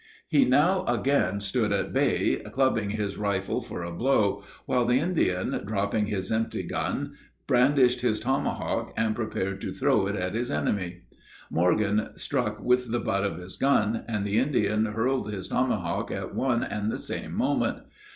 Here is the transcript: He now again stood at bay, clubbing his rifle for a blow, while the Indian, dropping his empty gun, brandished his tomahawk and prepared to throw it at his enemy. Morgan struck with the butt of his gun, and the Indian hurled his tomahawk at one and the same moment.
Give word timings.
He 0.27 0.45
now 0.45 0.83
again 0.85 1.39
stood 1.41 1.71
at 1.71 1.93
bay, 1.93 2.37
clubbing 2.37 2.89
his 2.89 3.17
rifle 3.19 3.61
for 3.61 3.83
a 3.83 3.91
blow, 3.91 4.43
while 4.65 4.83
the 4.83 4.97
Indian, 4.99 5.61
dropping 5.63 6.07
his 6.07 6.31
empty 6.31 6.63
gun, 6.63 7.13
brandished 7.45 8.01
his 8.01 8.19
tomahawk 8.19 8.93
and 8.97 9.15
prepared 9.15 9.61
to 9.61 9.71
throw 9.71 10.07
it 10.07 10.15
at 10.15 10.33
his 10.33 10.49
enemy. 10.49 11.03
Morgan 11.51 12.09
struck 12.17 12.59
with 12.59 12.89
the 12.91 12.99
butt 12.99 13.23
of 13.23 13.37
his 13.37 13.57
gun, 13.57 14.03
and 14.07 14.25
the 14.25 14.39
Indian 14.39 14.87
hurled 14.87 15.31
his 15.31 15.49
tomahawk 15.49 16.09
at 16.09 16.33
one 16.33 16.63
and 16.63 16.91
the 16.91 16.97
same 16.97 17.35
moment. 17.37 17.83